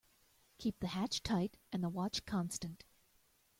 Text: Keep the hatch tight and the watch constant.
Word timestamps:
Keep 0.57 0.79
the 0.79 0.87
hatch 0.87 1.21
tight 1.21 1.59
and 1.71 1.83
the 1.83 1.87
watch 1.89 2.25
constant. 2.25 2.85